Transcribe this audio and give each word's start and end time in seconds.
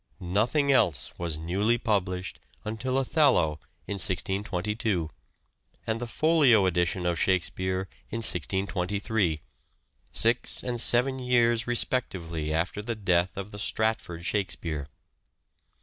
Nothing 0.19 0.71
else 0.71 1.13
was 1.19 1.37
newly 1.37 1.77
published 1.77 2.39
until" 2.65 2.97
Othello" 2.97 3.59
in 3.87 3.97
1622, 4.01 5.11
and 5.85 6.01
the 6.01 6.07
Folio 6.07 6.65
edition 6.65 7.05
of 7.05 7.19
Shakespeare 7.19 7.87
"in 8.09 8.23
1623; 8.23 9.43
six 10.11 10.63
and 10.63 10.81
seven 10.81 11.19
years 11.19 11.67
respectively 11.67 12.51
after 12.51 12.81
the 12.81 12.95
death 12.95 13.37
of 13.37 13.51
the 13.51 13.59
Stratford 13.59 14.25
Shakspere. 14.25 14.87